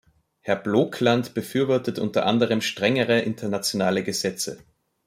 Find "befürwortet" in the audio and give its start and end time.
1.35-1.99